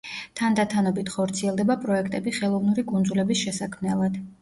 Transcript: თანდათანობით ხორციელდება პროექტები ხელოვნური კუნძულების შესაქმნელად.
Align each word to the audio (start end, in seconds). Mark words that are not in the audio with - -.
თანდათანობით 0.39 1.11
ხორციელდება 1.17 1.77
პროექტები 1.85 2.35
ხელოვნური 2.41 2.89
კუნძულების 2.91 3.47
შესაქმნელად. 3.47 4.23